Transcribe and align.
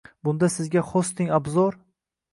Bunda 0.27 0.47
Sizga 0.53 0.81
Hosting-Obzor 0.87 1.75